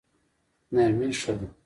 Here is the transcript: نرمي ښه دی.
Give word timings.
نرمي 0.73 1.09
ښه 1.19 1.33
دی. 1.39 1.47